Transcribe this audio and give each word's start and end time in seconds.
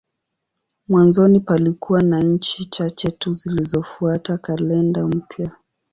Mwanzoni 0.87 1.39
palikuwa 1.39 2.01
na 2.01 2.19
nchi 2.21 2.65
chache 2.65 3.11
tu 3.11 3.33
zilizofuata 3.33 4.37
kalenda 4.37 5.07
mpya. 5.07 5.51